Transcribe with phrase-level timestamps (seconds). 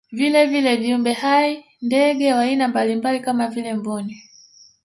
[0.11, 4.23] Vilevile viumbe hai ndege wa aina mbalimbali kama vile mbuni